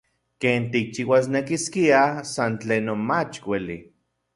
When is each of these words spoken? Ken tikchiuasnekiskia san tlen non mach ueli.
Ken 0.43 0.63
tikchiuasnekiskia 0.71 2.01
san 2.33 2.53
tlen 2.61 2.83
non 2.87 2.99
mach 3.09 3.41
ueli. 3.49 3.79